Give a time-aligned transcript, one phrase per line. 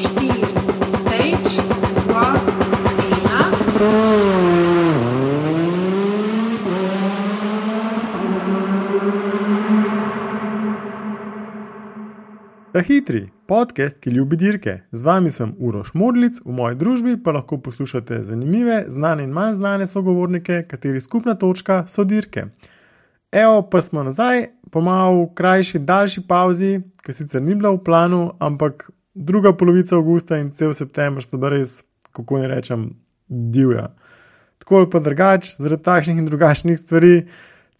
[0.00, 0.48] štiri,
[0.86, 1.60] stage,
[2.06, 2.28] dva,
[3.04, 3.40] ena.
[12.72, 14.76] Ta hitri podcast, ki ljubi dirke.
[14.92, 19.58] Z vami sem Uroš Modlic, v moji družbi pa lahko poslušate zanimive, znane in manj
[19.58, 22.46] znane sogovornike, kateri skupna točka so dirke.
[23.32, 28.22] Evo pa smo nazaj, po malo krajši, daljši pauzi, ki sicer ni bila v planu,
[28.38, 28.88] ampak
[29.20, 31.80] druga polovica avgusta in cel september sta res,
[32.16, 32.90] kako ne rečem,
[33.28, 33.90] divja.
[34.60, 37.14] Tako ali pa drugače, zaradi takšnih in drugačnih stvari,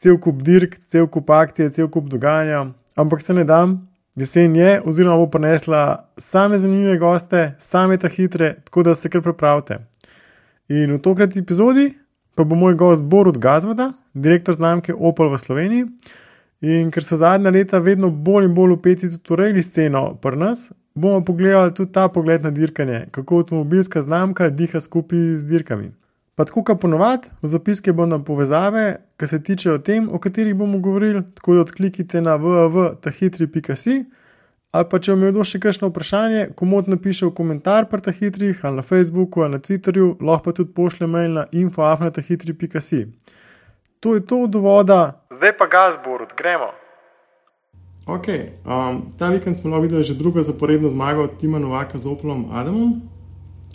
[0.00, 2.66] cel kup dirk, cel kup akcije, cel kup dogajanja,
[2.96, 3.78] ampak se ne dam,
[4.16, 9.22] Jesen je, oziroma bo prinesla same zanimive goste, same ta hitre, tako da se kar
[9.22, 9.78] pripravite.
[10.68, 11.92] In v tokratni epizodi
[12.34, 15.86] pa bo moj gost Borod Gazvoda, direktor znamke Opel v Sloveniji.
[16.60, 20.36] In ker so zadnja leta vedno bolj in bolj upeti tudi v rejni sceno pri
[20.36, 25.92] nas, bomo pogledali tudi ta pogled na dirkanje, kako avtomobilska znamka diha skupaj z dirkami.
[26.34, 30.78] Pa tako, kot ponovadi, v zapiske bodo povezave, ki se tičejo tem, o katerih bomo
[30.78, 34.04] govorili, tako da odklikite na www.tahitri.si.
[34.72, 38.64] Ali pa če vam je kdo še kakšno vprašanje, komod napiše v komentar pri Tahitrih
[38.64, 43.00] ali na Facebooku ali na Twitterju, lahko pa tudi pošlje mail na info.afnatahitri.si.
[44.00, 46.70] To je to od voda, zdaj pa gazbor, gremo.
[48.10, 48.26] Ok,
[48.66, 53.02] um, ta vikend smo videli že drugo zaporedno zmago od Tima Novaka z Oplom Adamom.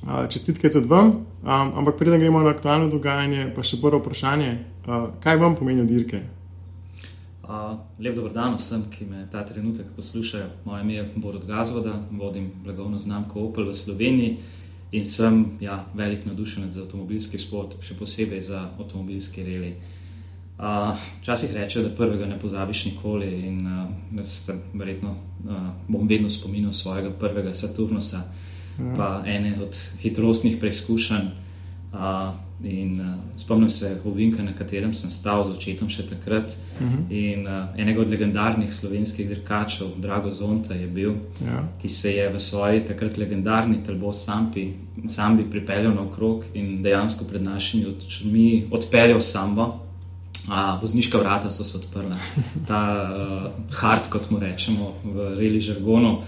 [0.03, 4.52] Uh, čestitke tudi vam, um, ampak preden gremo na aktualno dogajanje, pa še prvo vprašanje,
[4.88, 6.19] uh, kaj vam pomenijo dirke?
[7.47, 10.52] Uh, lep dober dan vsem, ki me ta trenutek poslušajo.
[10.66, 14.38] Moje ime je Borod Gazvoda, vodim blagovno znamko Opel v Sloveniji
[14.92, 19.77] in sem ja, velik navdušenec za avtomobilski šport, še posebej za avtomobilski reli.
[21.22, 25.52] Včasih uh, rečejo, da prvega ne pozabiš nikoli in uh, jaz se verjetno uh,
[25.88, 28.22] bom vedno spominjal svojega prvega Saturnusa
[28.95, 31.26] pa ene od hitrostnih preizkušenj.
[31.94, 32.00] Uh,
[32.64, 36.55] in, uh, spomnim se ovinka, na katerem sem stal z očetom še takrat.
[36.80, 36.95] Uh mhm.
[36.95, 37.33] -huh.
[37.33, 41.14] in, uh, enega od legendarnih slovenskih dirkačev, Drago Zonta, je bil,
[41.45, 41.64] ja.
[41.82, 44.73] ki se je v svoji takrat legendarni Telbo Sampi,
[45.08, 49.84] Sambi pripeljal na okrog in dejansko pred našimi očmi odpeljal sambo.
[50.52, 52.17] A, vozniška vrata so se odprla,
[52.67, 56.20] ta uh, hard, kot mu rečemo, v reli žargonu.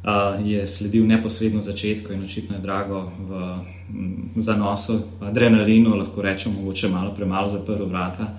[0.00, 3.40] Uh, je sledil neposredno začetku in očitno je drago v
[3.92, 8.32] m, zanosu, adrenalinu, lahko rečemo, mogoče malo premalo zaprl vrata.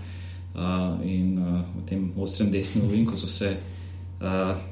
[0.56, 3.56] Uh, in uh, v tem ostrem desnem uvinku so se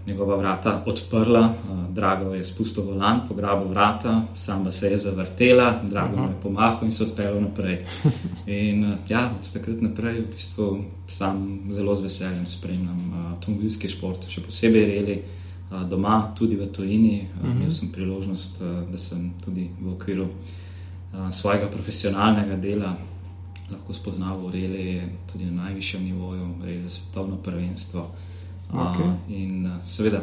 [0.07, 5.81] njegova vrata odprla, uh, drago je spustil volan, pograbil vrata, sam pa se je zavrtela,
[5.89, 7.85] drago mu je pomahal in se odpeljal naprej.
[8.47, 13.89] In uh, ja, od takrat naprej v bistvu sam zelo z veseljem spremljam uh, avtomobilski
[13.89, 15.21] šport, še posebej reli
[15.89, 17.27] doma, tudi v Tuniziji.
[17.35, 17.51] Uh -huh.
[17.51, 17.71] Imel mhm.
[17.71, 18.61] sem priložnost,
[18.91, 20.27] da sem tudi v okviru
[21.29, 22.97] svojega profesionalnega dela
[23.71, 28.09] lahko spoznal urele tudi na najvišjem nivoju, res za svetovno prvenstvo.
[28.69, 29.09] Okay.
[29.33, 30.21] In seveda,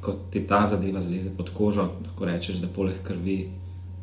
[0.00, 3.48] ko ti ta zadeva zleze pod kožo, lahko rečeš, da poleg krvi.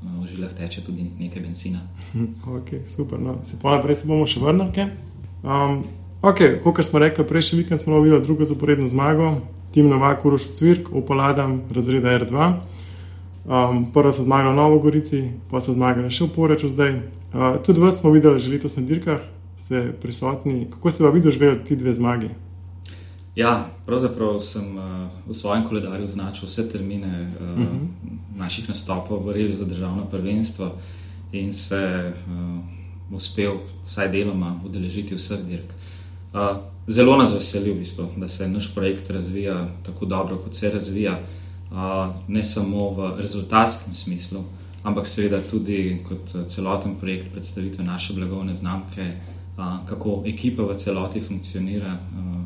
[0.06, 1.80] V žilah teče tudi nekaj benzina.
[2.58, 3.40] Okay, super, no.
[3.44, 4.86] se pa naprej se bomo še vrnili.
[5.42, 5.82] Um,
[6.22, 9.42] okay, kot smo rekli, prejšnji vikend smo videli drugo zaporedno zmago,
[9.74, 12.54] Tim Novak, Uroš Cvirk, upoladam razreda R2.
[13.46, 17.02] Um, prva so zmagala na Novo Gorici, pa so zmagala še v Poreču zdaj.
[17.34, 19.26] Uh, tudi vas smo videli že letos na dirkah,
[19.58, 20.70] ste prisotni.
[20.70, 22.45] Kako ste pa videli že ti dve zmagi?
[23.35, 27.63] Ja, pravzaprav sem uh, v svojem koledarju označil vse termine uh, uh mhm.
[27.63, 28.40] -huh.
[28.40, 30.72] naših nastopov v Reli za državno prvenstvo
[31.31, 33.51] in se uh, uspel
[33.85, 35.73] vsaj deloma udeležiti vseh dirk.
[36.34, 36.57] Uh,
[36.88, 41.19] zelo nas veseli, v bistvu, da se naš projekt razvija tako dobro, kot se razvija,
[42.28, 44.44] ne samo v rezultatskem smislu,
[44.84, 49.13] ampak seveda tudi kot celoten projekt predstavitve naše blagovne znamke,
[49.58, 51.98] kako ekipa v celoti funkcionira.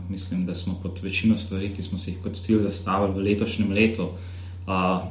[0.10, 3.72] Mislim, da smo pod večino stvari, ki smo si jih kot cilj zastavili v letošnjem
[3.72, 4.08] letu,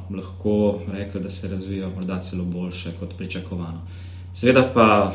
[0.09, 3.81] lahko rekli, da se razvijajo morda celo boljše kot pričakovano.
[4.33, 5.13] Seveda pa,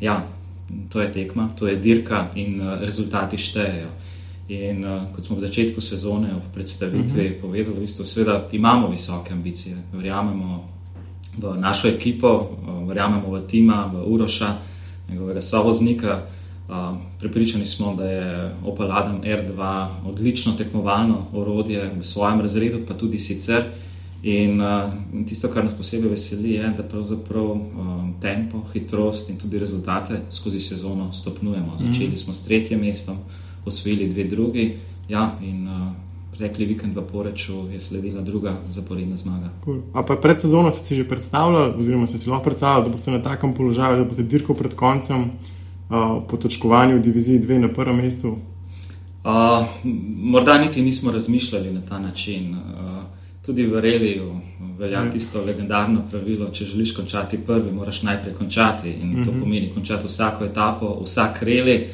[0.00, 0.22] ja
[0.88, 3.88] to je tekma, to je dirka in uh, rezultati štejejo.
[4.48, 7.34] In uh, kot smo v začetku sezone v predstavitvi uh mhm.
[7.34, 7.40] -huh.
[7.40, 10.68] povedali, v bistvu, sveda, imamo visoke ambicije, verjamemo
[11.38, 14.56] v našo ekipo, uh, verjamemo v Tima, v Uroša,
[15.08, 16.22] njegovega sovoznika.
[16.68, 16.74] Uh,
[17.18, 23.18] pripričani smo, da je Opel Adam R2 odlično tekmovalno orodje v svojem razredu, pa tudi
[23.18, 23.64] sicer.
[24.22, 24.92] In uh,
[25.26, 30.60] tisto, kar nas posebej veseli, je, da pravzaprav um, tempo, hitrost in tudi rezultate skozi
[30.60, 31.74] sezono stopnjujemo.
[31.74, 31.92] Mhm.
[31.92, 33.16] Začeli smo s tretjim mestom,
[33.64, 34.78] osvojili dve drugi,
[35.08, 35.92] ja, in uh,
[36.38, 39.50] rekli vikend v Poreču, je sledila druga zaporedna zmaga.
[39.64, 39.82] Cool.
[39.92, 43.10] A pa pred sezono ste si že predstavljali, oziroma ste si lahko predstavljali, da boste
[43.10, 47.68] na takem položaju, da boste dirko pred koncem uh, po točkovanju v diviziji 2 na
[47.68, 48.38] prvem mestu?
[49.24, 49.66] Uh,
[50.16, 52.54] morda niti nismo razmišljali na ta način.
[52.54, 53.04] Uh,
[53.46, 54.40] tudi v Reliju
[54.78, 55.10] velja ja.
[55.10, 58.90] tisto legendarno pravilo, če želiš končati prvi, moraš najprej končati.
[58.90, 59.24] In uh -huh.
[59.24, 59.40] to mhm.
[59.40, 61.88] pomeni končati vsako etapo, vsak reli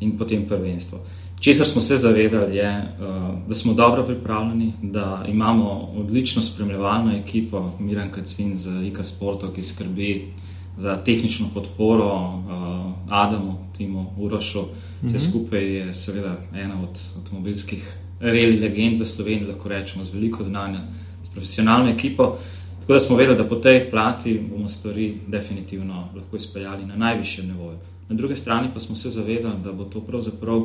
[0.00, 0.98] in potem prvenstvo.
[1.40, 7.72] Česar smo se zavedali, je, uh, da smo dobro pripravljeni, da imamo odlično spremljevalno ekipo,
[7.80, 10.32] Miren Kacin z IKA Sportom, ki skrbi
[10.76, 14.62] za tehnično podporo uh, Adamu, Timu, Urošu.
[15.02, 15.18] Vse mhm.
[15.18, 20.80] skupaj je seveda ena od avtomobilskih reli legend v Sloveniji, lahko rečemo, z veliko znanja,
[21.24, 22.36] s profesionalno ekipo.
[22.80, 27.46] Tako da smo vedeli, da po tej plati bomo stvari definitivno lahko izpeljali na najvišjem
[27.46, 27.78] nivoju.
[28.08, 30.62] Na drugi strani pa smo se zavedali, da bo to pravzaprav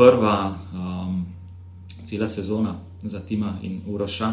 [0.00, 1.26] prva um,
[2.04, 4.32] cela sezona za Tima in Uroša,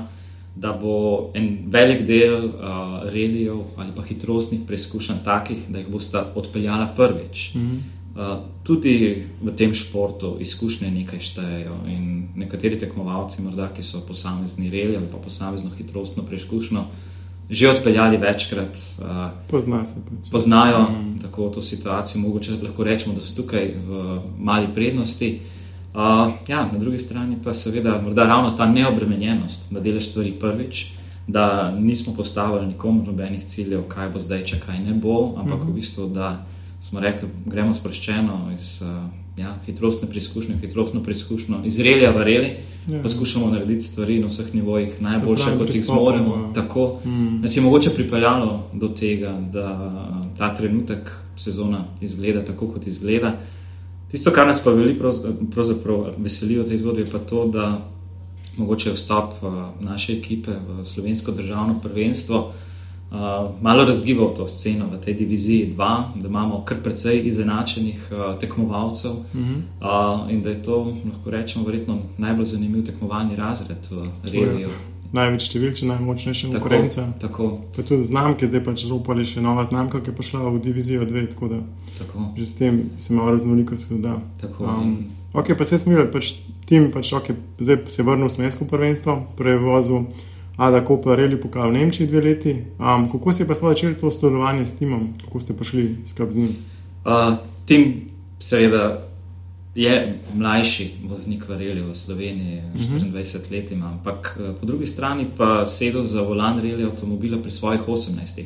[0.55, 2.53] da bo en velik del uh,
[3.11, 7.51] relijev ali pa hitrostnih preizkušenj takih, da jih boste odpeljala prvič.
[7.55, 7.79] Mm -hmm.
[8.15, 14.69] uh, tudi v tem športu izkušnje nekaj štejejo in nekateri tekmovalci, morda, ki so posamezni
[14.69, 16.83] relij ali pa posamezno hitrostno preizkušnjo.
[17.49, 19.05] Že odpeljali večkrat, uh,
[19.47, 20.31] Pozna se, pač.
[20.31, 21.19] poznajo mm.
[21.21, 22.21] tako to situacijo.
[22.21, 25.39] Mogoče lahko rečemo, da so tukaj v mali prednosti.
[25.93, 30.31] Uh, Uh, ja, na drugi strani pa seveda morda ravno ta neobremenjenost, da delaš stvari
[30.31, 30.85] prvič,
[31.27, 35.61] da nismo postavili nikomu nobenih ciljev, kaj bo zdaj, če kaj ne bo, ampak uh
[35.61, 35.63] -huh.
[35.63, 35.75] v mhm.
[35.75, 36.45] bistvu, da
[36.81, 38.87] smo rekli, gremo sproščeno iz uh,
[39.37, 42.53] ja, hitrostne preizkušnje, hitrostno preizkušnjo, iz relija v reli,
[42.87, 43.01] ja.
[43.01, 46.51] poskušamo narediti stvari na vseh nivojih najboljše, kot jih zmoremo.
[46.55, 47.41] Tako mm.
[47.41, 49.91] nas je mogoče pripeljalo do tega, da
[50.37, 53.33] ta trenutek sezona izgleda tako, kot izgleda.
[54.11, 54.95] Tisto, kar nas pa veli,
[55.53, 57.65] pravzaprav veseli v tej zgodbi, je pa to, da
[58.57, 63.17] mogoče vstop uh, naše ekipe v slovensko državno prvenstvo uh,
[63.61, 68.09] malo razgiba to sceno v tej diviziji 2, da imamo kar precej izenačenih
[68.39, 69.61] tekmovalcev -huh.
[69.81, 74.67] uh, in da je to, lahko rečemo, verjetno najbolj zanimiv tekmovalni razred v regiji
[75.15, 77.05] največ številče, najmočnejša konkurenca.
[77.21, 77.49] Tako.
[77.75, 81.25] Pa tudi znamke, zdaj pač župali še nova znamka, ki je prišla v divizijo 2,
[81.33, 81.59] tako da
[81.97, 82.27] tako.
[82.35, 84.17] že s tem se malo raznolikost da.
[84.59, 86.33] Um, ok, pa se smil, pač
[86.67, 90.05] tim, pač ok, zdaj se vrnil v slovensko prvenstvo, prevozu
[90.57, 92.53] Ada Kopa Reli pokal v Nemčiji dve leti.
[92.81, 96.37] Um, kako je pa sploh začelo to sodelovanje s timom, kako ste prišli skrb z
[96.37, 96.53] njim?
[97.05, 97.37] Uh,
[97.69, 98.09] tim,
[98.41, 99.07] seveda
[99.77, 103.11] je mlajši voznik v Reli v Sloveniji, uh -huh.
[103.13, 107.51] 24 let ima, ampak eh, po drugi strani pa sedel za volan Reli avtomobila pri
[107.51, 108.43] svojih 18.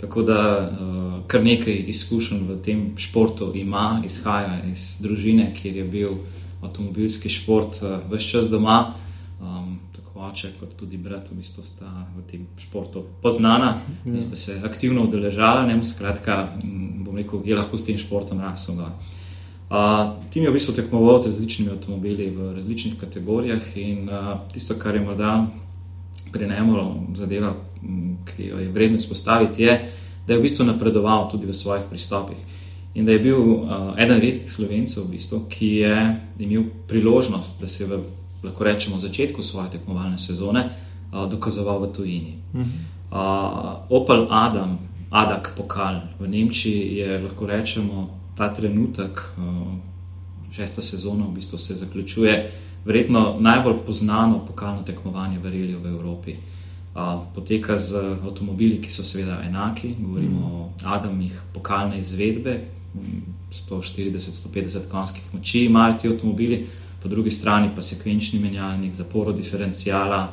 [0.00, 5.84] Tako da uh, kar nekaj izkušenj v tem športu ima, izhaja iz družine, kjer je
[5.84, 6.10] bil
[6.62, 8.94] avtomobilski šport uh, eh, vse čas doma.
[9.40, 14.36] Um, tako oče, kot tudi brat, v bistvu sta v tem športu poznana in sta
[14.36, 15.82] se aktivno udeležala.
[15.82, 16.56] Skratka,
[17.04, 18.74] bom rekel, je lahko s tem športom rasel.
[18.74, 18.88] Uh,
[20.30, 24.94] tim je v bistvu tekmoval z različnimi avtomobili v različnih kategorijah in uh, tisto, kar
[24.94, 25.46] je morda
[26.32, 27.54] prenemo zadeva,
[28.24, 29.92] ki jo je vredno izpostaviti, je,
[30.26, 32.36] da je v bistvu napredoval tudi v svojih pristopih.
[32.94, 35.96] In da je bil uh, eden redkih slovencev, v bistvu, ki je
[36.38, 38.02] imel priložnost, da se v,
[38.42, 42.34] lahko rečemo, začetku svoje tekmovalne sezone uh, dokazoval v tujini.
[42.52, 42.66] Uh -huh.
[43.10, 44.78] uh, Opel Adam,
[45.10, 49.74] Adak Pokal v Nemčiji je lahko rečemo ta trenutek, uh,
[50.54, 52.50] šesta sezona, v bistvu se zaključuje,
[52.84, 56.34] verjetno najbolj znano pokalno tekmovanje v Reliju v Evropi.
[57.34, 60.54] Poteka z avtomobili, ki so seveda enaki, govorimo mm.
[60.54, 62.60] o Adamih, pokalne izvedbe,
[63.50, 66.66] 140-150 konjskih moči imajo ti avtomobili,
[67.02, 70.32] po drugi strani pa sekvenčni menjalnik, zaporo diferencijala,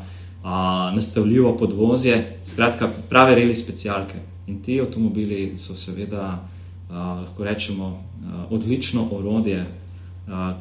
[0.94, 4.22] nastavljivo podvozje, skratka, prave reli specialke.
[4.48, 6.48] In ti avtomobili so seveda
[6.92, 8.04] lahko rečemo,
[8.50, 9.66] odlično orodje,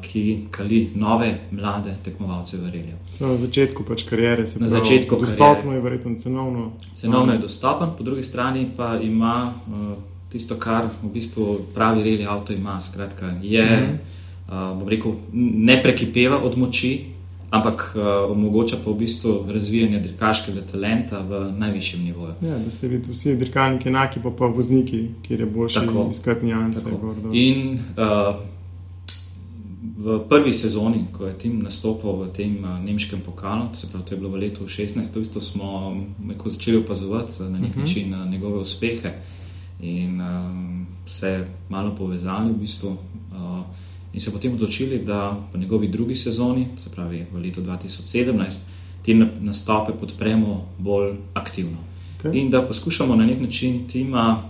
[0.01, 2.95] ki kali nove, mlade tekmovalce v Reliju.
[3.19, 6.71] Na začetku pač karijere se na začetku dostopno je verjetno cenovno.
[6.93, 9.53] Cenovno je dostopen, po drugi strani pa ima
[10.31, 12.81] tisto, kar v bistvu pravi Relij avto ima.
[12.81, 13.99] Skratka, je, mm
[14.49, 14.79] -hmm.
[14.79, 17.05] bom rekel, ne prekipeva od moči,
[17.51, 22.33] ampak uh, omogoča pa v bistvu razvijanje dirkaškega talenta v najvišjem nivoju.
[22.41, 25.79] Ja, da se vidi vsi dirkalniki enaki, pa pa vozniki, kjer je boljši
[26.09, 26.95] iskati nianse.
[27.33, 28.39] In uh,
[29.97, 34.15] v prvi sezoni, ko je tim nastopil v tem uh, nemškem pokalu, se pravi, to
[34.15, 35.97] je bilo v letu 16, to smo
[36.45, 37.79] začeli opazovati na nek uh mhm.
[37.79, 37.81] -huh.
[37.81, 39.13] način uh, njegove uspehe
[39.81, 40.27] in uh,
[41.05, 42.89] se malo povezali v bistvu.
[42.89, 43.65] Uh,
[44.13, 48.61] in se potem odločili, da v njegovi drugi sezoni, se pravi v letu 2017,
[49.05, 51.77] te nastope podpremo bolj aktivno.
[52.19, 52.41] Okay.
[52.41, 54.43] In da poskušamo na nek način tima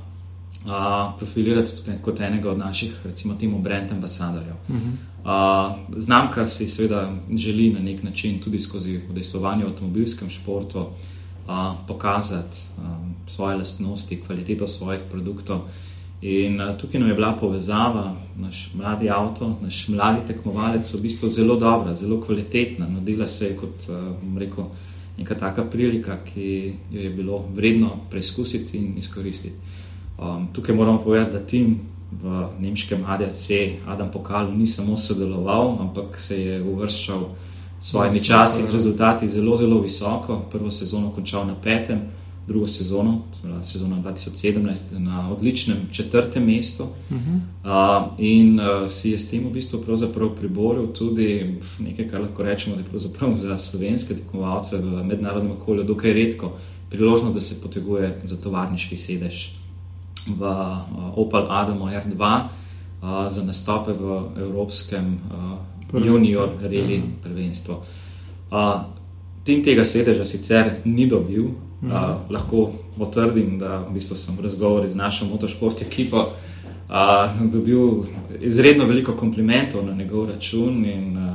[0.65, 0.71] uh,
[1.17, 4.55] profilirati tudi kot enega od naših, recimo, temu brend ambasadorjev.
[4.67, 5.71] Uh -huh.
[5.71, 10.87] uh, znamka si seveda želi na nek način tudi skozi udejstvovanje v avtomobilskem športu uh,
[11.87, 15.61] pokazati um, svoje lastnosti, kvaliteto svojih produktov.
[16.21, 21.29] In uh, tukaj nam je bila povezava, naš mladi avto, naš mladi tekmovalec, v bistvu
[21.29, 22.87] zelo dobra, zelo kvalitetna.
[22.87, 24.65] Nadela se je kot uh, rekel,
[25.17, 29.55] neka taka prilika, ki jo je bilo vredno preizkusiti in izkoristiti.
[30.19, 31.79] Um, tukaj moramo povedati, da tim
[32.11, 33.49] v nemškem ADC,
[33.87, 37.29] Adam Pokal, ni samo sodeloval, ampak se je uvrščal
[37.79, 38.73] s svojimi časi in ja.
[38.73, 40.41] rezultati zelo, zelo visoko.
[40.51, 42.01] Prvo sezono končal na petem,
[42.47, 43.21] drugo sezono,
[43.63, 46.83] sezono 2017, na odličnem četrtem mestu.
[46.83, 47.39] Uh -huh.
[47.63, 49.79] uh, in uh, si je s tem v bistvu
[50.39, 56.13] priboril tudi nekaj, kar lahko rečemo, da je za slovenske tekmovalce v mednarodnem okolju dokaj
[56.13, 56.51] redko
[56.89, 59.49] priložnost, da se poteguje za tovarniški sedež
[60.27, 65.19] v uh, Opel Adamo R2 uh, za nastope v Evropskem
[65.93, 67.01] uh, junior reli ja.
[67.23, 67.75] prvenstvu.
[68.51, 68.81] Uh,
[69.43, 71.49] tim tega sedeža sicer ni dobil,
[71.83, 78.03] uh, lahko potrdim, da v bistvu sem v razgovoru z našo motošport ekipo uh, dobil
[78.39, 81.31] izredno veliko komplimentov na njegov račun in uh,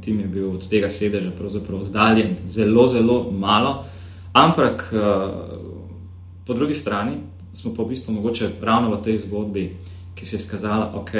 [0.00, 1.30] tim je bil od tega sedeža
[1.72, 3.84] oddaljen zelo, zelo malo.
[4.32, 5.30] Ampak uh,
[6.46, 7.16] po drugi strani
[7.52, 9.76] smo pa v bistvu mogoče ravno v tej zgodbi,
[10.14, 11.10] ki se je skazala, ok,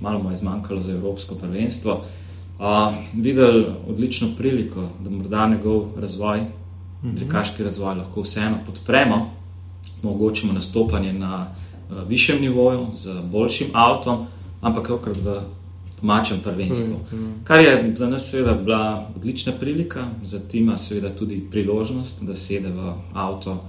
[0.00, 6.46] malo mu je zmanjkalo za Evropsko prvenstvo, uh, videli odlično priliko, da morda njegov razvoj,
[7.02, 7.14] mhm.
[7.14, 9.30] drekaški razvoj, lahko vseeno podpremo,
[10.02, 14.26] omogočimo nastopanje na uh, višjem nivoju z boljšim avtom,
[14.60, 15.40] ampak okrat v.
[16.00, 16.94] Domačem prvenstvu.
[17.44, 22.68] Kar je za nas, seveda, bila odlična prilika, za tima, seveda, tudi priložnost, da sedi
[22.68, 23.64] v avto,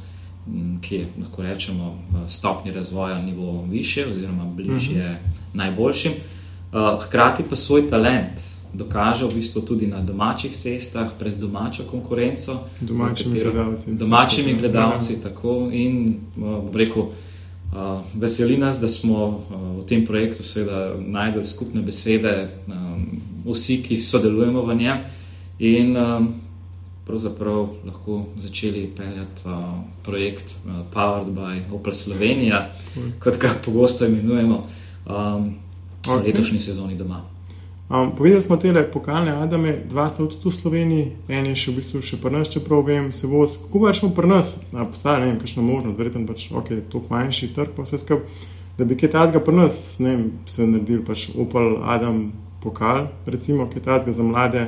[0.82, 5.14] ki je, lahko rečemo, stopni razvoja nivo više, oziroma bližje mhm.
[5.14, 5.18] -huh.
[5.54, 6.12] najboljšim.
[6.12, 12.60] Uh, hkrati pa svoj talent dokaže v bistvu tudi na domačih cestah, pred domačo konkurenco,
[12.82, 13.96] domačimi katero, gledalci.
[13.96, 17.10] Domačimi gledalci, tako in uh, rekel.
[17.70, 20.42] Uh, veseli nas, da smo uh, v tem projektu
[20.98, 24.98] najdeli skupne besede, um, vsi, ki sodelujemo v njem.
[25.60, 26.34] In um,
[27.06, 32.74] pravzaprav lahko začeli peljati uh, projekt uh, Powered by Opel Slovenija,
[33.20, 34.58] kot ga pogosto imenujemo,
[35.06, 35.54] um,
[36.06, 36.22] okay.
[36.22, 37.39] v letošnji sezoni doma.
[37.90, 41.82] Um, povedali smo te pokalne Adame, dva sta tudi v Sloveniji, en je še v
[41.82, 45.64] bistvu še pri nas, čeprav vem, se bo skupaj pri nas, postaje ne vem, kakšna
[45.66, 48.46] možnost, verjetno pač ok, to manjši trg, pa vse skupaj,
[48.78, 52.30] da bi kaj tajnega pri nas, ne vem, se naredil pač Opel Adam
[52.62, 54.64] pokal, recimo kaj tajnega za mlade,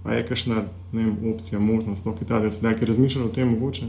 [0.00, 0.64] pa je kakšna
[0.96, 3.84] vem, opcija, možnost, no, da se nekaj razmišlja o tem mogoče?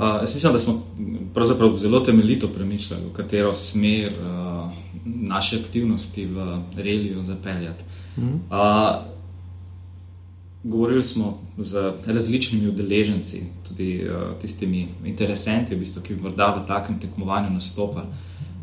[0.00, 4.72] Uh, jaz mislim, da smo zelo temeljito premišljali, v katero smer uh,
[5.04, 7.84] naše aktivnosti v reliju zapeljati.
[8.16, 8.34] -huh.
[8.50, 9.12] uh,
[10.64, 16.66] govorili smo z različnimi udeleženci, tudi uh, tistimi interesenti, v bistvu, ki bi morda v
[16.66, 18.04] takem tekmovanju nastopili.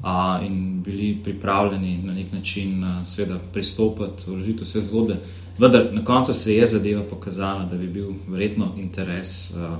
[0.03, 5.15] Uh, in bili pripravljeni na nek način, uh, pristopiti, vložiti vse zgodbe.
[5.57, 9.77] Vendar na koncu se je zadeva pokazala, da bi bil verjetno interes uh,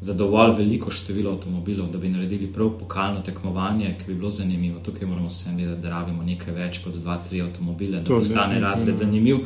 [0.00, 4.80] za dovolj veliko število avtomobilov, da bi naredili prav pokalno tekmovanje, ki bi bilo zanimivo.
[4.80, 8.96] Tukaj moramo se zavedati, da rabimo nekaj več kot dva, tri avtomobile, da postane razred
[8.96, 9.44] zanimiv.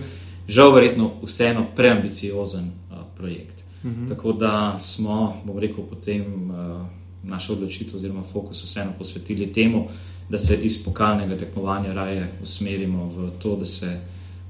[0.48, 3.64] Žal, verjetno, vseeno preambiciozen uh, projekt.
[3.82, 4.04] Uh mhm.
[4.04, 4.08] -huh.
[4.08, 6.86] Tako da smo, bom rekel, potem uh,
[7.22, 9.88] našo odločitev oziroma fokus vseeno posvetili temu,
[10.28, 14.00] da se iz pokalnega tekmovanja raje usmerimo v to, da se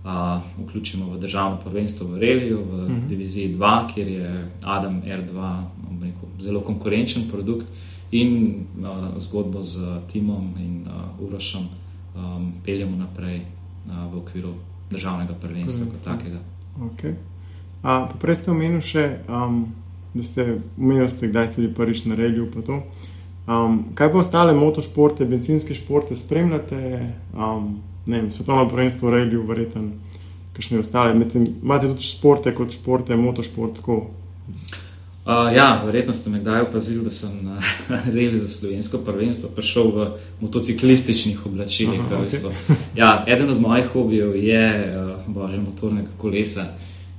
[0.04, 2.92] vključimo v državno prvenstvo v Reliju, v uh mhm.
[2.92, 3.06] -huh.
[3.08, 5.62] diviziji 2, kjer je Adam R2
[6.02, 7.66] rekel, zelo konkurenčen produkt
[8.10, 9.78] in uh, zgodbo z
[10.12, 14.54] Timom in uh, Urošom um, peljemo naprej uh, v okviru
[14.90, 16.38] državnega prvenstva kot takega.
[16.80, 17.14] Okay.
[17.82, 19.74] A, prej ste omenili še, um,
[20.14, 22.48] da ste omenili, da ste bili prvič na Reliju.
[23.46, 27.10] Um, kaj pa ostale motošporte, benzinske športe spremljate?
[27.34, 29.88] Um, ne vem, svetovno prvenstvo, reili, verjetno,
[30.52, 31.14] kakšne ostale.
[31.62, 33.80] Imate tudi športe kot športe, motošport.
[35.24, 37.58] Uh, ja, verjetno ste me kdaj opazili, da sem na
[38.14, 40.08] reili za slovensko prvenstvo prišel v
[40.40, 42.00] motociklističnih oblačilih.
[42.00, 42.74] Aha, okay.
[42.96, 46.66] ja, eden od mojih hobijev je uh, božje motornega kolesa.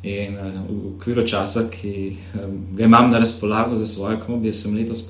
[0.03, 4.75] In uh, v okviru časa, ki um, ga imam na razpolago za svoje hobije, sem
[4.77, 5.01] letos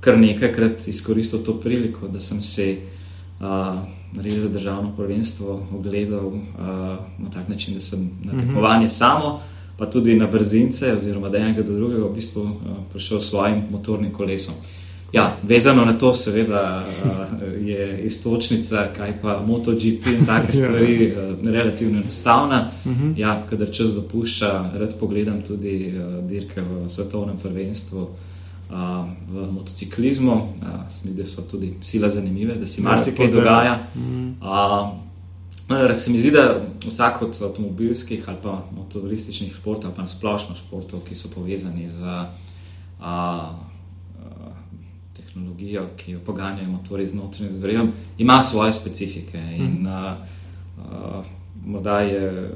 [0.00, 2.97] kar nekajkrat izkoristil to priliko, da sem se uh,
[4.12, 6.38] naredil za državno prvenstvo, ogledal uh,
[7.18, 8.38] na tak način, da sem na mhm.
[8.38, 8.98] tekmovanje uh -huh.
[8.98, 9.40] samo,
[9.76, 12.50] pa tudi na brzince, oziroma da enega do drugega, v bistvu uh,
[12.92, 14.54] prišel s svojim motornim kolesom.
[15.12, 20.64] Ja, vezano na to, seveda, uh, je istočnica, kaj pa MotoGP in take ja.
[20.64, 22.70] stvari, uh, relativno enostavna.
[22.84, 23.04] Uh mhm.
[23.04, 23.18] -huh.
[23.18, 28.02] Ja, kadar čas dopušča, rad pogledam tudi uh, dirke v svetovnem prvenstvu.
[28.02, 28.08] Uh,
[29.28, 30.48] v motociklizmu.
[30.84, 33.82] Mislim, da so tudi sila zanimive, da se marsikaj dogaja.
[33.96, 34.34] Mm.
[35.94, 41.14] Se mi zdi, da vsak od avtomobilskih ali pa motorističnih športov, pa splošno športov, ki
[41.14, 42.28] so povezani z a,
[43.00, 43.58] a,
[45.16, 49.38] tehnologijo, ki jo poganjajo motori z notranjim zgorjem, ima svoje specifike.
[49.38, 50.16] In, a,
[50.78, 51.22] a,
[51.64, 52.50] morda je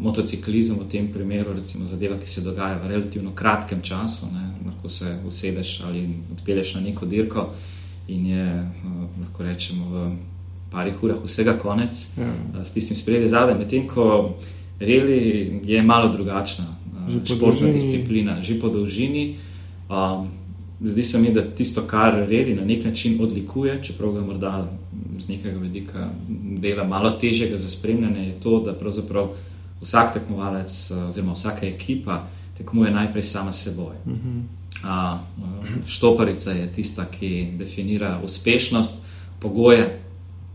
[0.00, 4.26] motociklizem v tem primeru recimo, zadeva, ki se dogaja v relativno kratkem času.
[4.32, 4.53] Ne?
[4.64, 7.48] Lahko se usedeš ali odpelješ na neko dirko
[8.08, 10.16] in je uh, lahko rečemo v
[10.70, 12.28] parih urah vsega konec ja.
[12.28, 13.58] uh, s tistim spredje zadaj.
[13.58, 14.34] Medtem ko
[14.80, 19.36] reli je malo drugačna uh, športna disciplina, že po dolžini.
[19.88, 20.28] Um,
[20.84, 24.68] Zdi se mi, da tisto, kar redi na nek način odlikuje, čeprav ga morda
[25.18, 26.10] z nekega vidika
[26.60, 29.30] dela malo težjega za spremljanje, je to, da pravzaprav
[29.80, 33.96] vsak tekmovalec, oziroma vsaka ekipa, tekmuje najprej sama s seboj.
[34.06, 34.42] Uh -huh.
[34.84, 35.18] A,
[35.86, 39.04] štoparica je tista, ki definira uspešnost,
[39.38, 40.00] pogoje.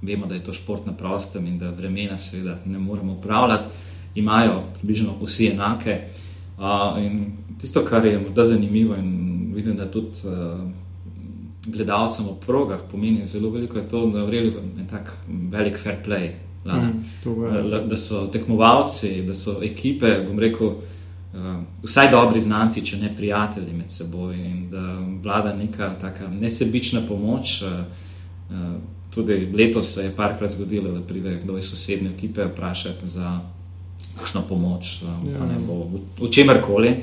[0.01, 3.69] Vemo, da je to šport na prostem in da vremena, seveda, ne moremo upravljati,
[4.15, 6.01] imajo približno vsi enake.
[6.57, 6.97] A,
[7.61, 10.09] tisto, kar je morda zanimivo in vidim, da tudi.
[10.27, 10.69] A,
[11.65, 16.31] gledalcem v progah pomeni zelo veliko, je to, da vreli en tak velik fair play.
[16.65, 20.75] Mm, da so tekmovalci, da so ekipe, bom rekel,
[21.33, 27.01] uh, vsaj dobri znanci, če ne prijatelji med seboj, in da vlada neka taka nesebična
[27.07, 27.61] pomoč.
[27.61, 27.69] Uh,
[28.49, 28.75] uh,
[29.13, 33.39] tudi letos se je parkrat zgodilo, da pride kdo iz sosednje ekipe vprašati za
[34.17, 35.45] kakšno pomoč, uh, ja.
[35.45, 36.97] ne bo v, v čemer koli.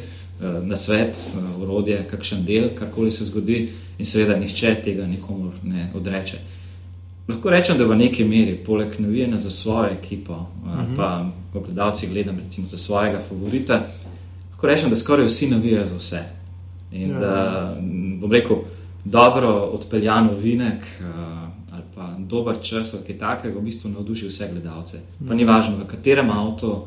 [0.62, 1.16] Na svet,
[1.62, 6.40] urodje, kakšen del, karkoli se zgodi, in seveda nihče tega nikomu ne odreče.
[7.28, 10.92] Lahko rečem, da v neki meri, poleg navijanja za svojo ekipo, uh mhm.
[10.92, 10.96] -huh.
[10.96, 13.86] pa ko gledalci gledam recimo za svojega favorita,
[14.56, 16.22] lahko rečem, da skoraj vsi navijajo za vse.
[16.92, 17.18] In ja.
[17.20, 17.76] da
[18.20, 18.56] bom rekel,
[19.04, 20.84] dobro odpeljan vinek
[21.72, 24.98] ali pa dober čas ali kaj takega, v bistvu navduši vse gledalce.
[25.28, 25.52] Pa ni mhm.
[25.52, 26.86] važno, v katerem avtu,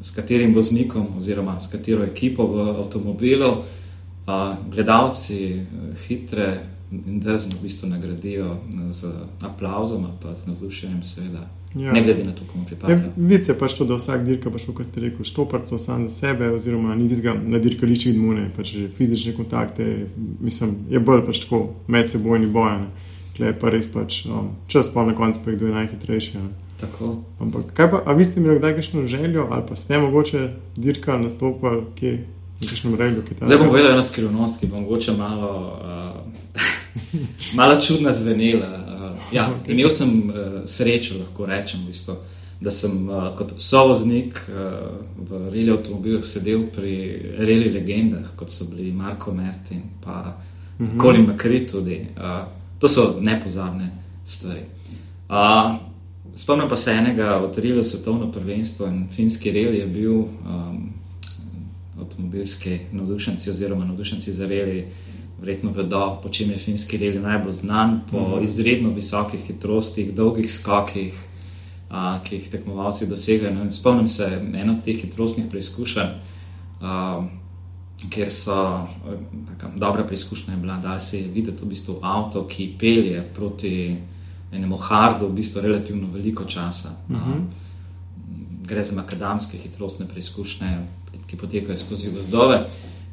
[0.00, 3.64] s katerim voznikom oziroma s katero ekipo v avtomobilu
[4.70, 5.66] gledalci eh,
[6.06, 6.66] hitre
[7.06, 8.56] in drzno v bistvu nagradijo
[8.90, 9.10] z
[9.42, 11.48] aplauzom, pa z navdušenjem, seveda.
[11.74, 11.92] Ja.
[11.92, 13.00] Ne glede na to, komu pripada.
[13.16, 16.52] Vice je pač to, da vsak dirka, pač, kot ste rekli, štoparco sam za sebe,
[16.54, 20.06] oziroma ni tizga na dirkališčih dmune, pač že fizične kontakte,
[20.40, 22.86] mislim, je bolj pač tako medsebojni bojan.
[23.34, 26.36] Tle je pa res pač um, čas, pa na koncu pa je kdo je najhitrejši.
[26.38, 26.52] Ne?
[26.78, 27.16] Tako.
[27.42, 30.46] Ampak, kaj pa, a vi ste imeli kdaj kakšno željo, ali pa ste mogoče
[30.78, 32.14] dirka nastopali, kje
[32.98, 35.50] Rejlu, Zdaj bom povedal eno skrivnost, ki bo mogoče malo,
[35.82, 36.62] uh,
[37.58, 38.93] malo čudna zvenela.
[39.32, 42.14] Ja, imel sem uh, srečo, lahko rečem, v bistvu,
[42.60, 46.94] da sem uh, kot sovoznik uh, v reli avtomobilu sedel pri
[47.38, 51.00] reli legendah, kot so bili Marko Mertin in uh -huh.
[51.00, 51.66] Colin McCree.
[51.66, 52.06] Tudi.
[52.16, 52.46] Uh,
[52.78, 53.90] to so nepozabne
[54.24, 54.60] stvari.
[55.28, 55.76] Uh,
[56.34, 60.12] spomnim pa se enega od reli svetovno prvenstvo in finski reli je bil.
[60.12, 61.04] Um,
[62.00, 64.86] avtomobilski navdušenci oziroma navdušenci za reli,
[65.38, 68.32] verjetno vedo, po čem je finski reli najbolj znan, po uh mhm.
[68.32, 68.44] -huh.
[68.44, 71.14] izredno visokih hitrostih, dolgih skokih,
[71.90, 73.54] a, ki jih tekmovalci dosegajo.
[73.54, 76.08] No, spomnim se eno od teh hitrostnih preizkušenj,
[76.80, 77.26] a,
[78.10, 78.86] kjer so
[79.46, 83.96] taka, dobra preizkušnja bila, da se je videti v bistvu avto, ki pelje proti
[84.52, 86.88] enemu hardu, v bistvu relativno veliko časa.
[87.08, 87.22] Uh -huh.
[87.22, 87.44] a, mhm.
[88.64, 90.78] Gre za makadamske hitrostne preizkušnje,
[91.26, 92.66] ki potekajo skozi gozdove.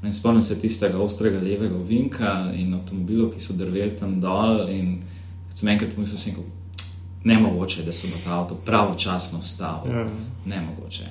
[0.04, 4.66] In spomnim se tistega ostrega levega ovinka in avtomobilov, ki so drveli tam dol.
[4.74, 4.96] In
[5.54, 9.94] sem enkrat pomislil, da je ne mogoče, da se bo ta avto pravočasno vstavil.
[9.94, 10.08] Ja.
[10.46, 11.10] Ne mogoče.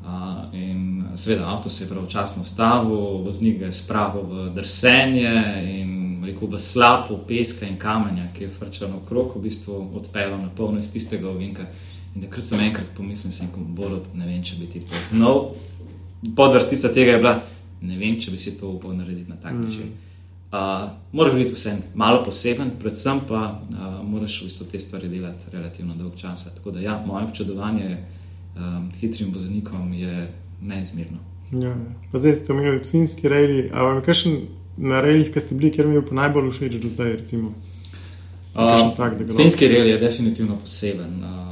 [0.00, 6.22] Uh, in seveda, avto se je pravočasno vstavil, voznik ga je spravil v drsenje in
[6.24, 10.80] rekel, v slapo peska in kamenja, ki je vrčal okrog, v bistvu odpeljal na polno
[10.80, 11.66] iz tistega ovinka.
[12.14, 15.50] In takrat sem enkrat pomislil, da ne vem, če bi ti to znal
[16.36, 17.42] podvrstica tega je bila,
[17.82, 19.64] ne vem, če bi si to upal narediti na tak mm.
[19.64, 19.90] način.
[20.50, 25.94] Uh, moraš biti vsem malo poseben, predvsem pa uh, moraš vse te stvari delati relativno
[25.94, 26.48] dolg čas.
[26.54, 27.98] Tako da, ja, moje občudovanje
[28.56, 31.18] um, hitrim voznikom je neizmerno.
[31.52, 32.18] Ja, ja.
[32.18, 33.70] zdaj ste omenili finski reili.
[33.74, 34.40] Ali vam je kakšen
[34.76, 37.12] na reilih, ki ste bili, kjer mi je najbolj všeč do zdaj?
[37.12, 37.54] Recimo?
[38.54, 41.22] Kakšen tak, Finski rel je definitivno poseben.
[41.22, 41.49] Uh,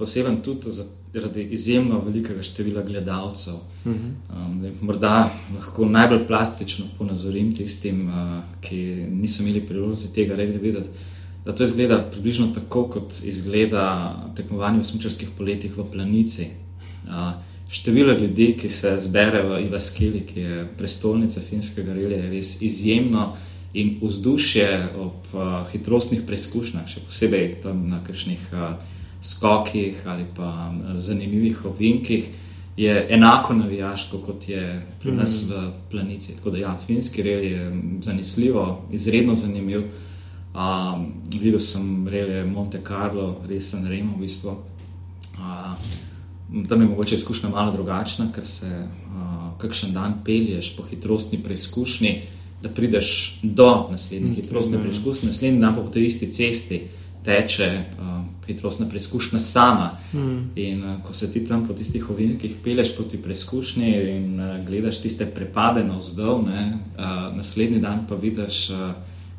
[0.00, 3.54] poseben tudi zaradi izjemno velikega števila gledalcev.
[3.86, 4.08] Mhm.
[4.32, 10.58] Um, zdaj, morda lahko najbolj plastično ponazorim tistim, uh, ki niso imeli priložnosti tega reda
[10.58, 10.88] videti.
[11.44, 13.84] Da to izgleda približno tako, kot izgleda
[14.36, 16.46] tekmovanje v smučarskih poletjih v Planici.
[17.04, 17.32] Uh,
[17.70, 23.32] število ljudi, ki se zbere v Ivaskili, ki je prestolnica finskega relija, je res izjemno.
[23.74, 30.72] In vzdušje ob uh, hitrostnih preizkušnjah, še posebej tam na kakšnih uh, skokih ali pa
[30.72, 32.28] uh, zanimivih ovinkih,
[32.76, 36.36] je enako navijaško kot je pri nas v Planici.
[36.36, 39.82] Tako da, ja, finski rel je zanesljivo, izredno zanimiv.
[40.54, 44.50] Um, videl sem relje Monte Carlo, resen Remo v bistvu.
[44.50, 51.38] Uh, tam je mogoče izkušnja malo drugačna, ker se uh, kakšen dan pelješ po hitrostni
[51.38, 52.20] preizkušnji,
[52.62, 56.80] da prideš do naslednje hitrostne preizkušnje, naslednji dan pa po tej isti cesti
[57.24, 58.06] teče uh,
[58.46, 59.98] hitrostna preizkušnja sama.
[60.12, 60.50] Mm.
[60.56, 65.02] In uh, ko se ti tam po tistih ovinkih peleš proti preizkušnji in uh, gledaš
[65.02, 68.76] tiste prepade na vzdolj, ne, uh, naslednji dan pa vidiš uh,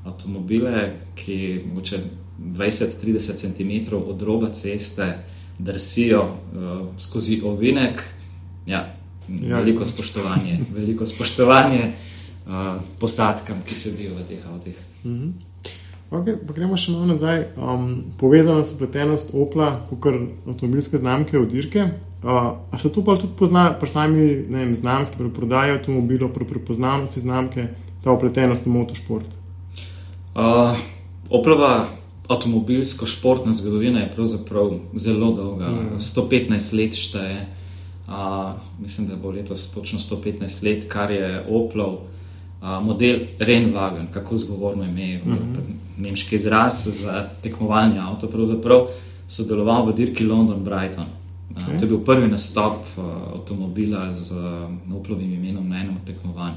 [0.05, 1.99] avtomobile, ki mogoče
[2.39, 5.17] 20-30 cm od roba ceste
[5.59, 8.03] drsijo uh, skozi ovinek.
[8.65, 8.95] Ja,
[9.39, 9.57] Ja.
[9.57, 11.91] veliko spoštovanje, veliko spoštovanje
[12.47, 14.75] uh, posadkam, ki sedijo v teh avtih.
[15.05, 15.29] Mhm.
[16.11, 17.53] Okay, pa gremo še malo nazaj.
[17.55, 20.09] Um, povezana so pletenost Opla, kot
[20.43, 21.85] avtomobilske znamke od Dirke.
[22.21, 26.49] Uh, a se tu pa tudi pozna pri sami vem, znamki, pri prodaji avtomobilov, pri
[26.51, 27.69] prepoznavnosti znamke,
[28.03, 29.31] ta upletenost v motošport?
[30.35, 30.75] Uh,
[31.31, 31.87] Oplova
[32.27, 35.95] avtomobilsko-športna zgodovina je pravzaprav zelo dolga, Mm.
[35.95, 37.47] 115 let šteje.
[38.11, 42.20] Uh, mislim, da bo letos točno 115 let, kar je Oplov uh,
[42.61, 46.03] model Rennwagen, kako zgovorno ime, mm -hmm.
[46.03, 48.87] nemški izraz za tekmovalni avto, pravzaprav
[49.27, 51.05] sodeloval v dirki London-Brighton.
[51.05, 51.21] Uh,
[51.51, 51.77] Ok.
[51.77, 53.03] To je bil prvi nastop uh,
[53.35, 56.53] avtomobila z uh, Oplovim imenom na enem od tekmovanj.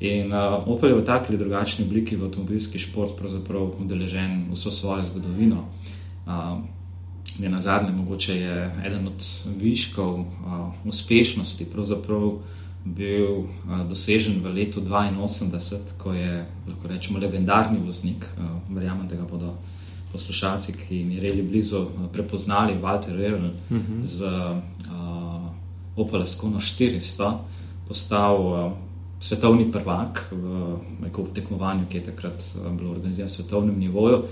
[0.00, 4.70] In uh, Opel je v taki ali drugačni obliki v avtomobilski šport pravzaprav udeležen vso
[4.70, 5.66] svojo zgodovino.
[6.26, 6.62] Uh,
[7.38, 9.20] na zadnje, mogoče je eden od
[9.60, 10.26] viškov uh,
[10.84, 12.38] uspešnosti pravzaprav
[12.84, 19.16] bil uh, dosežen v letu 82, ko je, lahko rečemo, legendarni voznik, uh, verjamem, da
[19.16, 19.54] ga bodo
[20.12, 24.02] poslušalci, ki jim je reli blizu, uh, prepoznali, Walter Revel uh -huh.
[24.02, 25.50] z uh,
[25.96, 27.38] Opel Ascono 400,
[27.88, 28.72] postal uh,
[29.20, 34.22] svetovni prvak v rekel, v tekmovanju, ki je takrat uh, bilo organizirano na svetovnem nivoju.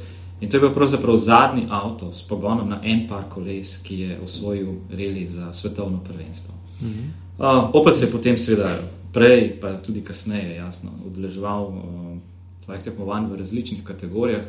[0.40, 4.20] In to je bil pravzaprav zadnji avto s pogonom na en par koles, ki je
[4.20, 6.54] osvojil reli za svetovno prvenstvo.
[6.80, 7.27] Uh -huh.
[7.38, 8.78] Uh, Opel se je potem, seveda,
[9.12, 12.18] prej, pa tudi kasneje, jasno, udeleževal uh,
[12.60, 14.44] svojih tekmovanj v različnih kategorijah.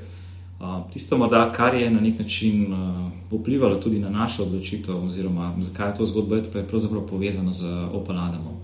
[0.59, 5.53] Uh, tisto, morda, kar je na nek način uh, vplivalo tudi na našo odločitev, oziroma
[5.57, 8.59] zakaj je to zgodba, je, je pravzaprav povezano z Opel Adamom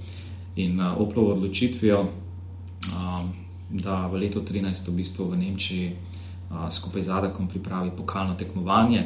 [0.55, 3.29] in uh, Oplovo odločitvijo, uh,
[3.69, 9.05] da v letu 2013 v bistvu v Nemčiji uh, skupaj z Adakom pripravi pokalno tekmovanje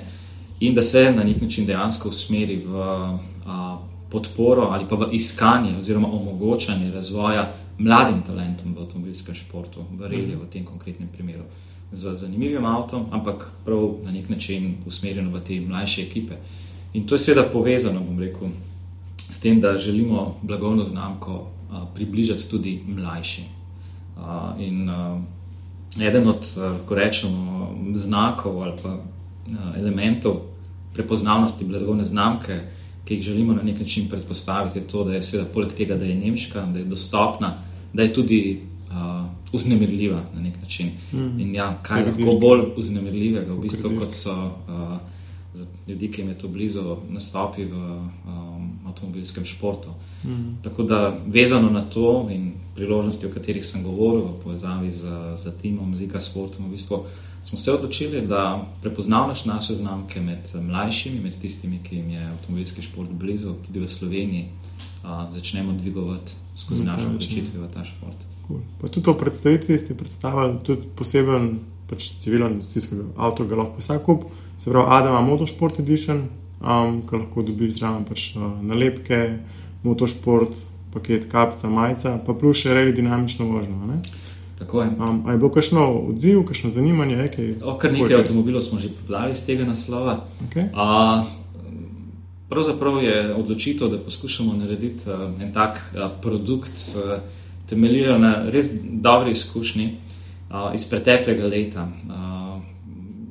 [0.59, 3.79] in da se na nek način dejansko usmeri v uh,
[4.09, 10.39] podporo ali pa v iskanje oziroma omogočanje razvoja mladim talentom v avtomobilskem športu, v reliju
[10.43, 11.43] v tem konkretnem primeru.
[11.91, 16.35] Z zanimivim avtom, ampak prav na nek način usmerjeno v te mlajše ekipe.
[16.93, 18.49] In to je seveda povezano, bom rekel,
[19.29, 23.45] s tem, da želimo blagovno znamko a, približati tudi mlajšim.
[24.17, 25.21] A, in a,
[26.01, 26.45] eden od,
[26.85, 28.99] ko rečemo, znakov ali pa a,
[29.77, 30.41] elementov
[30.93, 32.61] prepoznavnosti blagovne znamke,
[33.09, 36.05] ki jih želimo na nek način predpostaviti, je to, da je seveda poleg tega, da
[36.05, 37.55] je nemška, da je dostopna,
[37.93, 38.59] da je tudi
[38.91, 40.91] uh, vznemirljiva na nek način.
[41.11, 41.39] Mm.
[41.39, 44.99] In ja, kaj je lahko bolj vznemirljivega, v bistvu, kot so uh,
[45.53, 49.89] za ljudi, ki jim je to blizu, nastopi v um, avtomobilskem športu.
[50.23, 50.61] Mm.
[50.63, 55.51] Tako da, vezano na to in priložnosti, o katerih sem govoril, v povezavi z, z
[55.61, 57.03] timom, z IKA sportom, v bistvu
[57.43, 62.81] smo se odločili, da prepoznavnaš naše znamke med mlajšimi, med tistimi, ki jim je avtomobilski
[62.81, 64.45] šport blizu, tudi v Sloveniji,
[65.03, 68.17] uh, začnemo dvigovati skozi našo odločitvijo v ta šport.
[68.47, 68.61] Cool.
[68.81, 71.59] Pa tudi v predstavitvi ste predstavili tudi poseben
[71.89, 74.27] pač, civilen stiskal avto, ga lahko vsak kup,
[74.59, 76.27] se pravi Adama Motorsport Edition,
[76.61, 79.21] um, ki lahko dobi zraven pač, uh, nalepke,
[79.83, 80.55] motošport,
[80.93, 83.77] paket kapca, majca, pa plus še revi dinamično vožnjo.
[83.87, 84.01] ne?
[84.59, 84.87] Tako je.
[84.99, 87.15] Um, je bilo kakšno odziv, kakšno zanimanje?
[87.15, 90.19] Je, kaj, O, kar nekaj avtomobilov smo že podali iz tega naslova.
[90.49, 90.67] Okay.
[90.75, 91.23] A,
[92.51, 97.21] pravzaprav je odločitev, da poskušamo narediti a, en tak a, produkt, a,
[97.69, 100.08] temeljijo na res dobri izkušnji
[100.49, 101.87] a, iz preteklega leta.
[102.09, 102.59] A,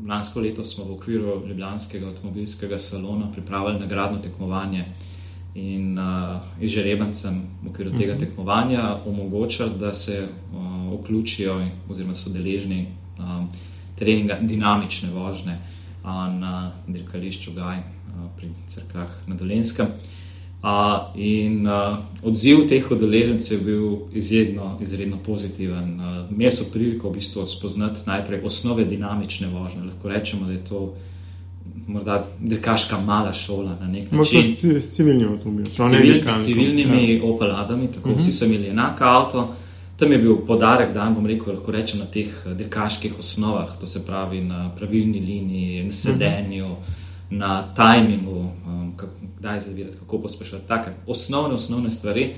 [0.09, 4.85] lansko leto smo v okviru Ljubljanskega avtomobilskega salona pripravili nagradno tekmovanje
[5.55, 8.21] in uh, izžrebencem v okviru tega mhm.
[8.21, 12.87] tekmovanja omogočili, da se uh, vključijo oziroma so deležni
[13.19, 13.49] um,
[13.99, 15.59] treninga dinamične vožnje
[16.39, 17.85] na dirkališču Gaj uh,
[18.37, 19.87] pri crkvah na Dolenskem.
[19.87, 20.19] Uh,
[21.15, 26.01] in uh, odziv teh udeležencev je bil izredno, izredno pozitiven.
[26.01, 29.83] Uh, Imeli so priliko v bistvu spoznati najprej osnove dinamične vožnje.
[29.83, 30.95] Lahko rečemo, da je to
[31.87, 34.57] morda dirkaška mala šola na nek način.
[34.57, 37.25] S, s civilnimi avtomobili, s, civil, s civilnimi ja.
[37.25, 38.21] opaladami, tako uh mhm.
[38.21, 38.23] -huh.
[38.23, 39.55] vsi so imeli enak avto.
[39.97, 43.87] Tam je bil podarek, da bom rekel, lahko rečem na teh eh, dirkaških osnovah, to
[43.87, 47.08] se pravi na pravilni liniji, na sedenju, uh -huh.
[47.31, 48.93] Na tajmingu, um,
[49.39, 50.69] kdaj zavirati, kako pospešati.
[50.69, 52.35] Take osnovne, osnovne stvari.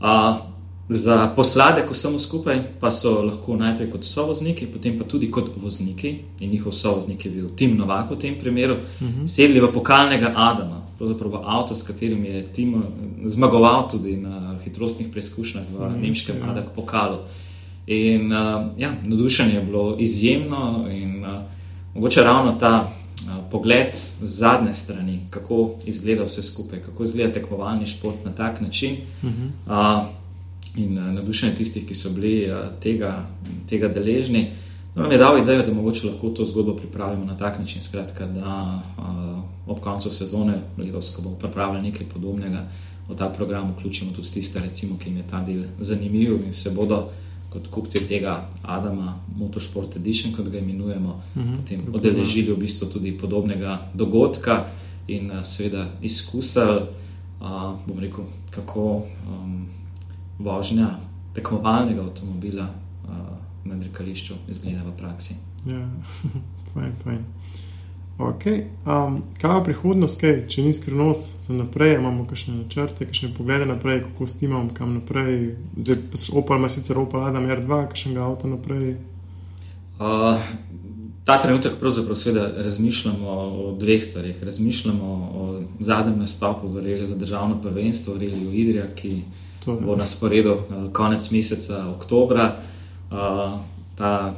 [0.00, 0.50] Uh,
[0.92, 6.16] Za posladek vsemu skupaj pa so lahko najprej kot sovozniki, potem pa tudi kot vozniki,
[6.40, 9.22] in njihov sovoznik je bil Tim Novak v tem primeru, uh mhm.
[9.22, 9.28] -huh.
[9.28, 12.82] sedli v pokalnega Adama, pravzaprav v avto, s katerim je Tim eh,
[13.26, 16.02] zmagoval tudi na hitrostnih preizkušnjah v uh mhm, -huh.
[16.02, 16.50] nemškem ja.
[16.50, 17.18] Adak pokalu.
[17.86, 21.40] In uh, ja, navdušenje je bilo izjemno, in uh,
[21.94, 22.99] mogoče ravno ta uh,
[23.50, 28.96] pogled z zadnje strani, kako izgleda vse skupaj, kako izgleda tekmovalni šport na tak način.
[29.22, 30.00] Uh -huh.
[30.00, 30.20] uh,
[30.76, 32.48] in navdušenje tistih, ki so bili
[32.80, 33.26] tega,
[33.68, 34.50] tega deležni.
[34.94, 38.82] Nam je dal idejo, da mogoče lahko to zgodbo pripravimo na tak način, skratka, da
[39.66, 42.66] ob koncu sezone, letos, ko bomo pripravili nekaj podobnega,
[43.08, 46.70] v ta program vključimo tudi tiste, recimo, ki jim je ta del zanimiv in se
[46.70, 47.08] bodo
[47.50, 52.56] kot kupci tega Adama, Motorsport Edition, kot ga imenujemo, uh mhm, -huh, potem odeležili v
[52.56, 54.66] bistvu tudi podobnega dogodka
[55.08, 56.80] in uh, seveda izkusili,
[57.40, 59.02] uh, bom rekel, kako.
[59.28, 59.66] Um,
[60.40, 60.98] vožnja
[61.34, 63.10] tekmovalnega avtomobila uh,
[63.64, 65.34] na dirkališču izgleda v praksi.
[65.66, 65.88] Ja,
[66.74, 67.24] fajn, fajn.
[68.20, 68.64] Okay.
[68.86, 70.42] Um, kaj je prihodnost, kaj?
[70.52, 75.54] če ni skrivnost za naprej, imamo kakšne načrte, kakšne poglede naprej, kako stimam, kam naprej.
[75.78, 78.92] Zdaj pa opal ima sicer opal Adam R2, kakšnega avta naprej.
[79.96, 80.44] Uh,
[81.24, 84.44] ta trenutek pravzaprav razmišljamo o dveh stvarih.
[84.44, 85.08] Razmišljamo
[85.40, 85.48] o
[85.80, 89.22] zadnjem nastopu v Reliju za državno prvenstvo, v Reliju Idrija, ki
[89.64, 92.52] bo na sporedu uh, konec meseca oktobra.
[93.10, 93.60] Uh,
[93.96, 94.34] ta,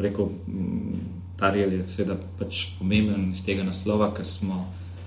[0.00, 0.28] rekel,
[1.44, 4.62] ta rel je seveda pač pomemben iz tega naslova, ker smo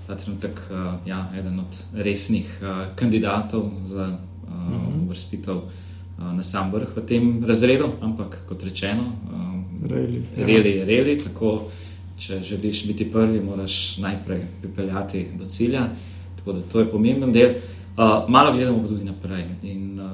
[0.06, 4.76] ta trenutek uh, ja, eden od resnih uh, kandidatov za uh, mhm.
[4.76, 5.08] -huh.
[5.08, 10.46] vrstitev uh, na sam vrh v tem razredu, ampak kot rečeno, uh, reli, ja.
[10.46, 11.18] reli je reli.
[11.18, 11.70] Tako,
[12.18, 15.88] če želiš biti prvi, moraš najprej pripeljati do cilja.
[16.36, 17.50] Tako da to je pomemben del.
[17.50, 19.44] Uh, malo gledamo pa tudi naprej.
[19.62, 20.06] In, uh,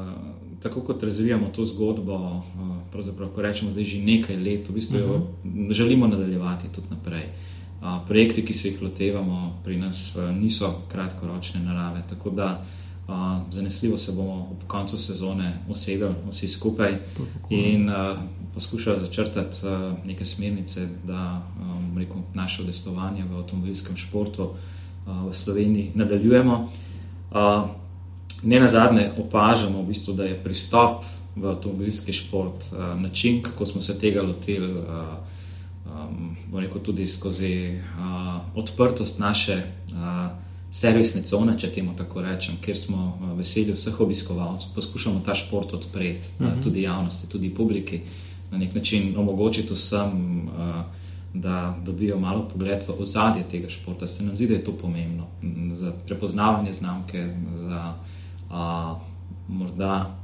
[0.64, 2.42] tako kot razvijamo to zgodbo, uh,
[2.92, 5.72] pravzaprav, ko rečemo, da je že nekaj let, v bistvu uh -huh.
[5.72, 7.24] želimo nadaljevati tudi naprej.
[7.80, 12.02] Uh, projekti, ki se jih lotevamo pri nas, uh, niso kratkoročne narave.
[12.08, 12.64] Tako da
[13.50, 16.98] zanesljivo se bomo ob koncu sezone usedeli vsi skupaj
[17.50, 17.90] in
[18.54, 19.56] poskušali začrtati
[20.04, 21.42] neke smernice, da
[21.96, 24.50] rekel, naše udestovanje v avtomobilskem športu
[25.06, 26.70] v Sloveniji nadaljujemo.
[28.44, 31.04] Ne na zadnje opažamo, v bistvu, da je pristop
[31.36, 34.86] v avtomobilski šport uh, način, kako smo se tega lotili, uh,
[35.86, 40.30] um, rekel, tudi skozi uh, odprtost naše uh,
[40.72, 45.72] servisne cone, če temu tako rečem, kjer smo uh, veseli vseh obiskovalcev, poskušamo ta šport
[45.72, 46.56] odpreti uh -huh.
[46.56, 48.00] uh, tudi javnosti, tudi publiki,
[48.50, 50.48] na nek način omogočiti vsem.
[50.48, 50.84] Uh,
[51.34, 54.06] da dobijo malo pogled v ozadje tega športa.
[54.06, 55.26] Se nam zdi, da je to pomembno
[55.74, 57.94] za prepoznavanje znamke, za
[58.54, 59.00] a,
[59.48, 60.16] morda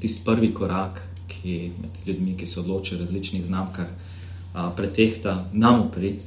[0.00, 3.88] tisti prvi korak, ki med ljudmi, ki se odločijo v različnih znamkah,
[4.54, 6.22] a, pretehta nam uprit.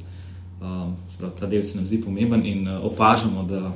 [1.09, 3.71] Sprav, ta del se nam zdi pomemben in opažamo, da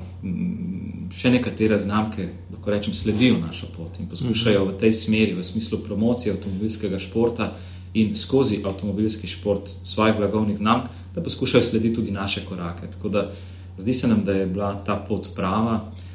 [1.10, 5.80] še nekatere znamke, lahko rečem, sledijo našo pot in poskušajo v tej smeri, v smislu
[5.82, 7.56] promocije avtomobilskega športa,
[7.96, 12.92] in skozi avtomobilski šport svojih blagovnih znamk, da poskušajo slediti tudi naše korake.
[12.92, 13.32] Tako da
[13.78, 15.80] zdi se nam, da je bila ta pot prava.
[15.80, 16.06] Uh,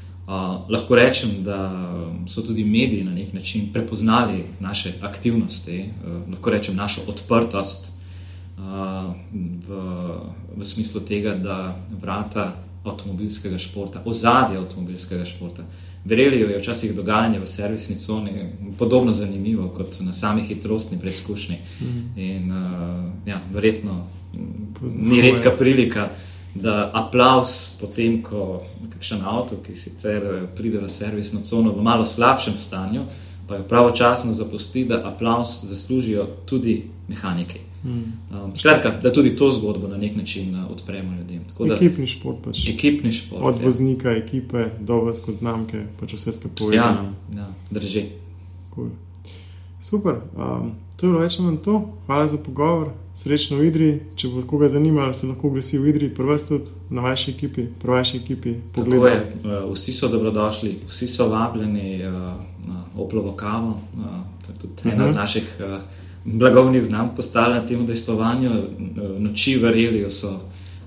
[0.68, 1.86] lahko rečem, da
[2.26, 7.92] so tudi mediji na nek način prepoznali naše aktivnosti, uh, lahko rečem našo odprtost
[8.58, 8.64] uh,
[9.68, 9.80] v,
[10.56, 15.62] v smislu tega, da vrata avtomobilskega športa, ozadje avtomobilskega športa.
[16.04, 18.30] Verjeli je včasih dogajanje v servisni coni
[18.78, 21.56] podobno zanimivo kot na sami hitrostni preizkušnji.
[21.80, 22.20] Mm.
[22.20, 24.06] In uh, ja, verjetno
[24.96, 26.08] ni redka prilika,
[26.54, 32.58] da aplaus potem, ko kakšen avto, ki sicer pride v servisno cono v malo slabšem
[32.58, 33.04] stanju,
[33.48, 37.60] pa jo pravočasno zapusti, da aplaus zaslužijo tudi mehaniki.
[37.84, 38.12] Um,
[38.56, 41.44] skratka, da tudi to zgodbo na nek način uh, odpremo ljudem.
[41.48, 42.38] Tako Da, ekipni šport.
[42.44, 42.68] Pač.
[42.68, 43.42] ekipni šport.
[43.44, 43.64] Od ja.
[43.64, 47.14] voznika, ekipe do vas kot znamke, pač vse skupaj Ja, povezano.
[47.36, 48.04] ja, drži.
[48.74, 48.90] Cool.
[49.82, 50.14] Super.
[50.36, 51.74] Um, to je bilo več ali manj to.
[52.06, 52.90] Hvala za pogovor.
[53.14, 53.88] Srečno v Idri.
[54.16, 57.90] Če bo koga zanimalo, se lahko oglasi v Idri, prvi tudi na vaši ekipi, pri
[57.90, 58.54] vaši ekipi.
[58.76, 59.14] Je,
[59.44, 62.12] uh, vsi so dobrodošli, vsi so vabljeni uh,
[62.68, 63.74] na oplovo kavo.
[63.96, 64.04] Uh,
[64.46, 65.10] to je tudi ena Mhm.
[65.10, 65.80] od naših uh,
[66.24, 68.50] blagovnih znamk postala na tem udejstvovanju.
[68.50, 70.36] Uh, Noči v Reliju so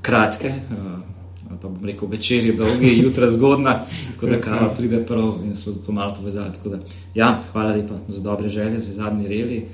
[0.01, 1.12] kratke, uh,
[1.61, 5.91] pa bom rekel večerji dolgi, jutra zgodna, tako da kava pride prav in so to
[5.91, 6.51] malo povezali.
[6.65, 6.79] Da,
[7.15, 9.65] ja, hvala lepa za dobre želje, za zadnji reli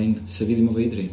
[0.00, 1.10] in se vidimo v Idriji.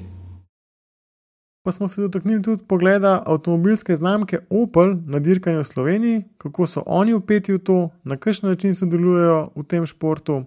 [1.64, 6.84] Pa smo se dotaknili tudi pogleda avtomobilske znamke Opel na dirkanju v Sloveniji, kako so
[6.86, 10.44] oni upeti v to, na kakšen način sodelujejo v tem športu.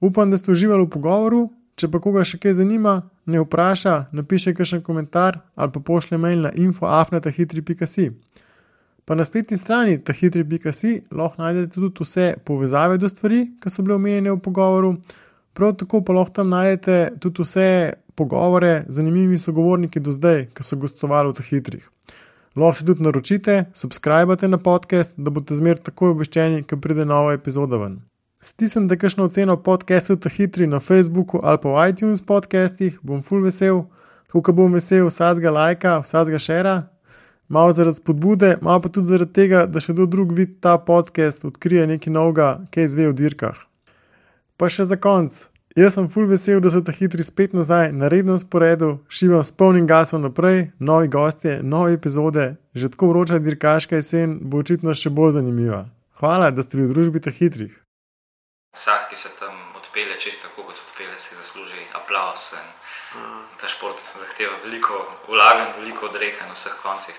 [0.00, 1.48] Upam, da ste uživali v pogovoru.
[1.76, 6.42] Če pa koga še kaj zanima, ne vpraša, napiše kakšen komentar ali pa pošlje mail
[6.44, 8.10] na info.afnatahitri.si.
[9.10, 13.96] Pa na spletni strani tahitri.si lahko najdete tudi vse povezave do stvari, ki so bile
[13.96, 14.92] omenjene v pogovoru.
[15.58, 17.64] Prav tako pa lahko tam najdete tudi vse
[18.14, 21.88] pogovore z zanimivimi sogovorniki do zdaj, ki so gostovali v teh hitrih.
[22.54, 27.34] Lahko se tudi naročite, subskrbite na podcast, da boste zmer takoj obveščeni, ko pride nova
[27.34, 27.98] epizoda ven.
[28.38, 33.42] Stisnite kakšno oceno podcastu teh hitri na Facebooku ali pa v iTunes podcastih, bom full
[33.42, 33.88] vesel,
[34.30, 36.78] tako da bom vesel vsakega lajka, vsakega šera.
[37.50, 41.42] Malo zaradi spodbude, malo pa tudi zaradi tega, da še kdo drug vidi ta podcast,
[41.48, 43.58] odkrije nekaj novega, kaj izve o dirkah.
[44.54, 45.34] Pa še za konec.
[45.74, 49.50] Jaz sem full vesel, da so ta hitri spet nazaj na rednem sporedu, šivam s
[49.50, 55.10] polnim gasom naprej, novi gostje, nove epizode, že tako vroča dirkaška jesen bo očitno še
[55.10, 55.88] bolj zanimiva.
[56.22, 57.74] Hvala, da ste v družbi teh hitrih.
[58.78, 62.52] Vsak, ki se tam odpelje, čisto tako kot odpelje, si zasluži aplaus.
[63.58, 67.18] Ta šport zahteva veliko vlaganj, veliko odrekanja na vseh koncih.